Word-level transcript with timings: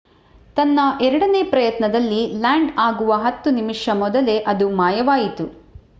ತನ್ನ 0.57 0.79
ಎರಡನೇ 1.01 1.43
ಪ್ರಯತ್ನದಲ್ಲಿ 1.43 2.21
ಲ್ಯಾಂಡ್ 2.35 2.71
ಆಗುವ 2.79 3.19
ಹತ್ತು 3.23 3.49
ನಿಮಿಷ 3.51 3.89
ಮೊದಲೇ 3.95 4.37
ಅದು 4.47 4.69
ಮಾಯವಾಯಿತು 4.75 5.47